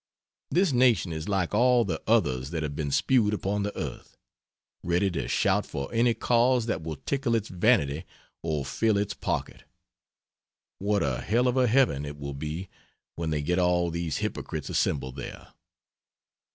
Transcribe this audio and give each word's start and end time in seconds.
This 0.49 0.71
nation 0.73 1.13
is 1.13 1.29
like 1.29 1.53
all 1.53 1.85
the 1.85 2.01
others 2.07 2.49
that 2.49 2.63
have 2.63 2.75
been 2.75 2.89
spewed 2.89 3.35
upon 3.35 3.61
the 3.61 3.77
earth 3.77 4.17
ready 4.83 5.11
to 5.11 5.27
shout 5.27 5.63
for 5.63 5.93
any 5.93 6.15
cause 6.15 6.65
that 6.65 6.81
will 6.81 6.95
tickle 6.95 7.35
its 7.35 7.49
vanity 7.49 8.05
or 8.41 8.65
fill 8.65 8.97
its 8.97 9.13
pocket. 9.13 9.61
What 10.79 11.03
a 11.03 11.19
hell 11.21 11.47
of 11.47 11.55
a 11.55 11.67
heaven 11.67 12.03
it 12.03 12.17
will 12.17 12.33
be, 12.33 12.67
when 13.15 13.29
they 13.29 13.43
get 13.43 13.59
all 13.59 13.91
these 13.91 14.17
hypocrites 14.17 14.71
assembled 14.71 15.17
there! 15.17 15.49